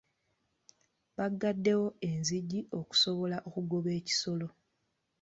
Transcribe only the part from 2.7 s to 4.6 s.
okusobola okugoba ekisolo.